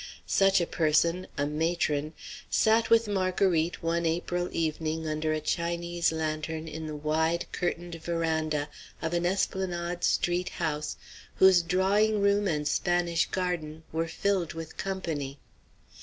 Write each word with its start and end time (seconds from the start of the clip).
Such 0.25 0.59
a 0.59 0.65
person, 0.65 1.27
a 1.37 1.45
matron, 1.45 2.13
sat 2.49 2.89
with 2.89 3.07
Marguerite 3.07 3.83
one 3.83 4.03
April 4.07 4.49
evening 4.51 5.05
under 5.07 5.31
a 5.31 5.39
Chinese 5.39 6.11
lantern 6.11 6.67
in 6.67 6.87
the 6.87 6.95
wide, 6.95 7.45
curtained 7.51 7.93
veranda 8.03 8.67
of 8.99 9.13
an 9.13 9.27
Esplanade 9.27 10.03
street 10.03 10.49
house 10.57 10.97
whose 11.35 11.61
drawing 11.61 12.19
room 12.19 12.47
and 12.47 12.67
Spanish 12.67 13.27
garden 13.27 13.83
were 13.91 14.07
filled 14.07 14.53
with 14.53 14.75
company. 14.75 15.37